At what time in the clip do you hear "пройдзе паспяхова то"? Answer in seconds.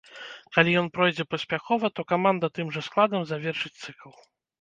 0.95-2.05